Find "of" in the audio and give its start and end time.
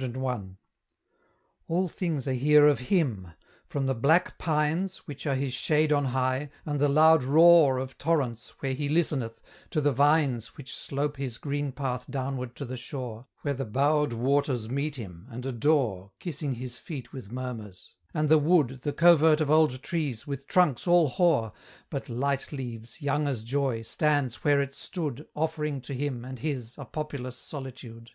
2.68-2.78, 7.78-7.98, 19.40-19.50